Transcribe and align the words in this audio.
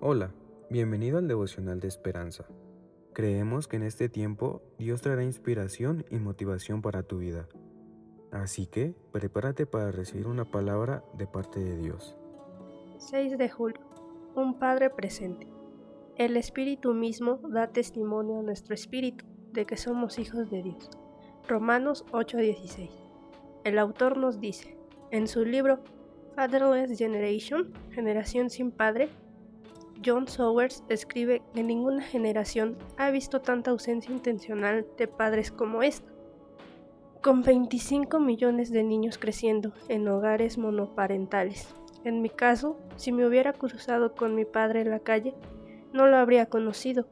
Hola, 0.00 0.34
bienvenido 0.70 1.18
al 1.18 1.28
devocional 1.28 1.78
de 1.78 1.86
esperanza. 1.86 2.44
Creemos 3.12 3.68
que 3.68 3.76
en 3.76 3.84
este 3.84 4.08
tiempo 4.08 4.60
Dios 4.76 5.00
traerá 5.00 5.22
inspiración 5.22 6.04
y 6.10 6.16
motivación 6.16 6.82
para 6.82 7.04
tu 7.04 7.18
vida. 7.18 7.48
Así 8.32 8.66
que 8.66 8.94
prepárate 9.12 9.66
para 9.66 9.92
recibir 9.92 10.26
una 10.26 10.44
palabra 10.44 11.04
de 11.16 11.26
parte 11.28 11.60
de 11.60 11.76
Dios. 11.78 12.16
6 12.98 13.38
de 13.38 13.48
julio. 13.48 13.80
Un 14.34 14.58
Padre 14.58 14.90
presente. 14.90 15.46
El 16.16 16.36
Espíritu 16.36 16.92
mismo 16.92 17.40
da 17.48 17.68
testimonio 17.68 18.40
a 18.40 18.42
nuestro 18.42 18.74
espíritu 18.74 19.24
de 19.52 19.64
que 19.64 19.76
somos 19.76 20.18
hijos 20.18 20.50
de 20.50 20.62
Dios. 20.64 20.90
Romanos 21.48 22.04
8:16. 22.10 22.90
El 23.62 23.78
autor 23.78 24.18
nos 24.18 24.40
dice, 24.40 24.76
en 25.12 25.28
su 25.28 25.44
libro 25.44 25.78
Fatherless 26.34 26.98
Generation, 26.98 27.72
Generación 27.90 28.50
sin 28.50 28.72
Padre, 28.72 29.08
John 30.04 30.28
Sowers 30.28 30.84
escribe 30.88 31.42
que 31.54 31.62
ninguna 31.62 32.02
generación 32.02 32.76
ha 32.96 33.10
visto 33.10 33.40
tanta 33.40 33.70
ausencia 33.70 34.12
intencional 34.12 34.86
de 34.96 35.08
padres 35.08 35.50
como 35.50 35.82
esta. 35.82 36.10
Con 37.22 37.42
25 37.42 38.20
millones 38.20 38.70
de 38.70 38.82
niños 38.82 39.18
creciendo 39.18 39.72
en 39.88 40.06
hogares 40.08 40.58
monoparentales. 40.58 41.74
En 42.04 42.20
mi 42.20 42.28
caso, 42.28 42.78
si 42.96 43.12
me 43.12 43.26
hubiera 43.26 43.52
cruzado 43.52 44.14
con 44.14 44.34
mi 44.34 44.44
padre 44.44 44.82
en 44.82 44.90
la 44.90 45.00
calle, 45.00 45.34
no 45.92 46.06
lo 46.06 46.16
habría 46.18 46.46
conocido. 46.46 47.06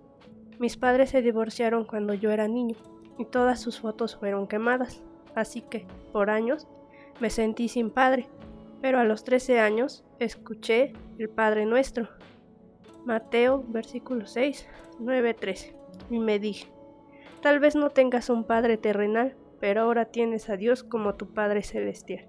Mis 0.59 0.77
padres 0.77 1.11
se 1.11 1.23
divorciaron 1.23 1.85
cuando 1.85 2.13
yo 2.13 2.31
era 2.31 2.47
niño 2.47 2.77
y 3.19 3.25
todas 3.25 3.61
sus 3.61 3.81
fotos 3.81 4.17
fueron 4.17 4.47
quemadas, 4.47 5.03
así 5.35 5.63
que, 5.63 5.87
por 6.13 6.29
años, 6.29 6.69
me 7.21 7.31
sentí 7.31 7.69
sin 7.69 7.91
padre 7.91 8.29
pero 8.83 8.99
a 8.99 9.05
los 9.05 9.25
13 9.25 9.61
años 9.61 10.05
escuché 10.19 10.93
el 11.19 11.31
Padre 11.31 11.65
Nuestro. 11.65 12.09
Mateo, 13.05 13.65
versículo 13.69 14.27
6, 14.27 14.69
9, 14.99 15.35
13. 15.35 15.77
Y 16.11 16.19
me 16.19 16.39
dije, 16.39 16.73
tal 17.41 17.59
vez 17.59 17.75
no 17.75 17.91
tengas 17.91 18.31
un 18.31 18.45
Padre 18.45 18.77
terrenal, 18.77 19.37
pero 19.61 19.83
ahora 19.83 20.07
tienes 20.07 20.49
a 20.51 20.57
Dios 20.57 20.83
como 20.83 21.15
tu 21.15 21.33
Padre 21.33 21.63
celestial. 21.63 22.27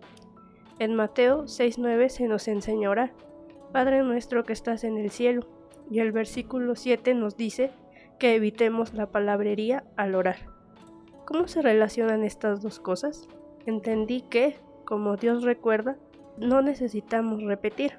En 0.79 0.95
Mateo 0.95 1.43
6.9 1.43 2.09
se 2.09 2.27
nos 2.27 2.47
enseña 2.47 2.87
a 2.87 2.91
orar, 2.91 3.13
Padre 3.71 4.03
nuestro 4.03 4.43
que 4.43 4.53
estás 4.53 4.83
en 4.83 4.97
el 4.97 5.09
cielo, 5.09 5.47
y 5.89 5.99
el 5.99 6.11
versículo 6.11 6.75
7 6.75 7.13
nos 7.13 7.37
dice 7.37 7.71
que 8.19 8.35
evitemos 8.35 8.93
la 8.93 9.11
palabrería 9.11 9.83
al 9.95 10.15
orar. 10.15 10.37
¿Cómo 11.25 11.47
se 11.47 11.61
relacionan 11.61 12.23
estas 12.23 12.61
dos 12.61 12.79
cosas? 12.79 13.27
Entendí 13.65 14.21
que, 14.21 14.57
como 14.85 15.15
Dios 15.15 15.43
recuerda, 15.43 15.97
no 16.37 16.61
necesitamos 16.61 17.43
repetir. 17.43 17.93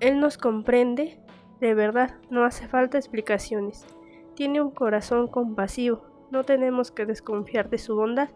Él 0.00 0.20
nos 0.20 0.38
comprende, 0.38 1.20
de 1.60 1.74
verdad, 1.74 2.14
no 2.30 2.44
hace 2.44 2.68
falta 2.68 2.98
explicaciones. 2.98 3.86
Tiene 4.34 4.60
un 4.60 4.70
corazón 4.70 5.28
compasivo, 5.28 6.02
no 6.30 6.44
tenemos 6.44 6.90
que 6.90 7.06
desconfiar 7.06 7.70
de 7.70 7.78
su 7.78 7.96
bondad, 7.96 8.28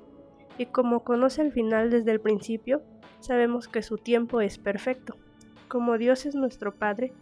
y 0.58 0.66
como 0.66 1.04
conoce 1.04 1.42
el 1.42 1.52
final 1.52 1.90
desde 1.90 2.10
el 2.10 2.20
principio, 2.20 2.82
sabemos 3.20 3.68
que 3.68 3.82
su 3.82 3.98
tiempo 3.98 4.40
es 4.40 4.58
perfecto. 4.58 5.16
Como 5.68 5.98
Dios 5.98 6.26
es 6.26 6.34
nuestro 6.34 6.74
Padre, 6.74 7.12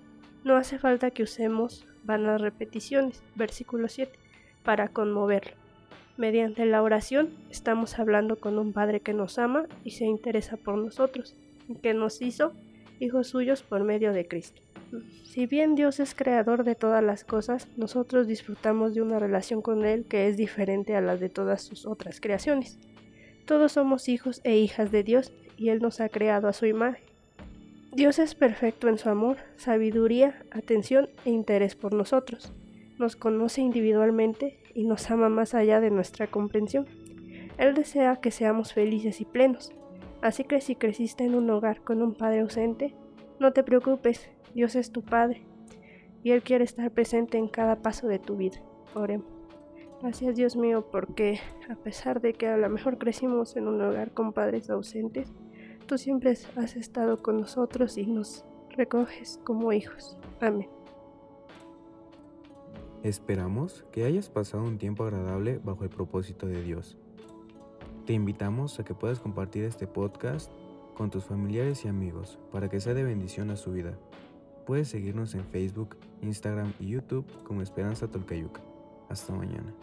no 0.43 0.57
hace 0.57 0.79
falta 0.79 1.11
que 1.11 1.23
usemos 1.23 1.87
vanas 2.03 2.41
repeticiones, 2.41 3.23
versículo 3.35 3.89
7, 3.89 4.19
para 4.65 4.89
conmoverlo. 4.89 5.53
Mediante 6.17 6.67
la 6.67 6.83
oración 6.83 7.31
estamos 7.51 7.99
hablando 7.99 8.37
con 8.37 8.59
un 8.59 8.73
Padre 8.73 9.01
que 9.01 9.15
nos 9.15 9.39
ama 9.39 9.67
y 9.85 9.93
se 9.93 10.07
interesa 10.07 10.57
por 10.57 10.77
nosotros 10.77 11.37
que 11.83 11.95
nos 11.95 12.21
hizo 12.21 12.53
hijos 12.99 13.29
suyos 13.29 13.63
por 13.63 13.85
medio 13.85 14.13
de 14.13 14.27
Cristo. 14.27 14.61
Si 15.25 15.47
bien 15.47 15.75
Dios 15.75 16.01
es 16.01 16.15
creador 16.15 16.65
de 16.65 16.75
todas 16.75 17.03
las 17.05 17.25
cosas, 17.25 17.69
nosotros 17.77 18.27
disfrutamos 18.27 18.95
de 18.95 19.03
una 19.03 19.19
relación 19.19 19.63
con 19.63 19.85
Él 19.85 20.05
que 20.07 20.29
es 20.29 20.37
diferente 20.37 20.97
a 20.97 21.01
la 21.01 21.17
de 21.17 21.29
todas 21.29 21.63
sus 21.63 21.87
otras 21.87 22.21
creaciones. 22.21 22.79
Todos 23.45 23.73
somos 23.73 24.09
hijos 24.09 24.41
e 24.45 24.57
hijas 24.57 24.91
de 24.91 25.03
Dios 25.03 25.33
y 25.57 25.69
Él 25.69 25.81
nos 25.81 26.01
ha 26.01 26.09
creado 26.09 26.49
a 26.49 26.53
su 26.53 26.67
imagen. 26.67 27.05
Dios 27.93 28.19
es 28.19 28.35
perfecto 28.35 28.89
en 28.89 28.99
su 28.99 29.09
amor, 29.09 29.39
sabiduría, 29.57 30.43
atención 30.53 31.09
e 31.25 31.31
interés 31.31 31.75
por 31.75 31.93
nosotros. 31.93 32.53
Nos 32.99 33.17
conoce 33.17 33.61
individualmente 33.61 34.59
y 34.75 34.85
nos 34.85 35.11
ama 35.11 35.29
más 35.29 35.55
allá 35.55 35.81
de 35.81 35.91
nuestra 35.91 36.29
comprensión. 36.29 36.87
Él 37.59 37.75
desea 37.75 38.21
que 38.21 38.31
seamos 38.31 38.73
felices 38.73 39.21
y 39.21 39.25
plenos. 39.25 39.73
Así 40.23 40.45
que 40.45 40.61
si 40.61 40.77
creciste 40.77 41.25
en 41.25 41.35
un 41.35 41.51
hogar 41.51 41.83
con 41.83 42.03
un 42.03 42.15
padre 42.15 42.41
ausente, 42.41 42.95
no 43.39 43.53
te 43.53 43.63
preocupes, 43.63 44.31
Dios 44.55 44.75
es 44.77 44.93
tu 44.93 45.03
Padre 45.03 45.43
y 46.23 46.33
Él 46.33 46.43
quiere 46.43 46.65
estar 46.65 46.91
presente 46.91 47.39
en 47.39 47.49
cada 47.49 47.83
paso 47.83 48.09
de 48.09 48.19
tu 48.19 48.37
vida. 48.37 48.61
Oremos. 48.95 49.27
Gracias 50.03 50.35
Dios 50.35 50.57
mío 50.57 50.87
porque 50.91 51.41
a 51.69 51.75
pesar 51.75 52.21
de 52.21 52.33
que 52.33 52.49
a 52.49 52.57
lo 52.57 52.69
mejor 52.71 52.99
crecimos 52.99 53.57
en 53.57 53.69
un 53.69 53.83
hogar 53.83 54.13
con 54.13 54.33
padres 54.33 54.71
ausentes, 54.71 55.33
tú 55.87 55.99
siempre 55.99 56.31
has 56.31 56.77
estado 56.77 57.23
con 57.23 57.41
nosotros 57.41 57.99
y 57.99 58.07
nos 58.07 58.45
recoges 58.71 59.39
como 59.45 59.73
hijos. 59.73 60.17
Amén. 60.41 60.69
Esperamos 63.03 63.85
que 63.93 64.05
hayas 64.05 64.29
pasado 64.29 64.63
un 64.63 64.79
tiempo 64.79 65.05
agradable 65.05 65.59
bajo 65.63 65.85
el 65.85 65.91
propósito 65.91 66.47
de 66.47 66.63
Dios. 66.63 66.99
Te 68.07 68.13
invitamos 68.13 68.79
a 68.81 68.85
que 68.85 68.95
puedas 68.95 69.21
compartir 69.21 69.65
este 69.65 69.87
podcast 69.87 70.51
con 70.95 71.11
tus 71.11 71.25
familiares 71.25 71.85
y 71.85 71.89
amigos 71.89 72.39
para 72.53 72.69
que 72.69 72.81
sea 72.81 72.93
de 72.93 73.05
bendición 73.05 73.51
a 73.51 73.57
su 73.57 73.73
vida. 73.73 73.99
Puedes 74.71 74.87
seguirnos 74.87 75.35
en 75.35 75.45
Facebook, 75.47 75.97
Instagram 76.23 76.75
y 76.79 76.91
YouTube 76.91 77.27
como 77.43 77.61
Esperanza 77.61 78.07
Tolcayuca. 78.07 78.61
Hasta 79.09 79.33
mañana. 79.33 79.75